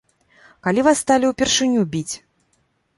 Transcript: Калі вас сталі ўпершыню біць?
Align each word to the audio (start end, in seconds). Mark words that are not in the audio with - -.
Калі 0.69 0.85
вас 0.89 0.97
сталі 1.05 1.25
ўпершыню 1.35 1.81
біць? 1.95 2.15